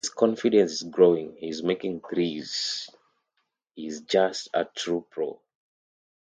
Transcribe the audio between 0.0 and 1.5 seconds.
His confidence is growing,